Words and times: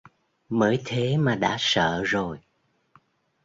mới 0.49 0.81
thế 0.85 1.17
mà 1.17 1.35
đã 1.35 1.55
sợ 1.59 2.01
rồi 2.05 2.39